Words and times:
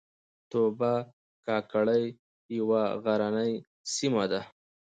توبه 0.51 0.93
کاکړۍ 1.45 2.05
یوه 2.57 2.83
غرنۍ 3.03 3.53
سیمه 3.93 4.23
ده 4.31 4.41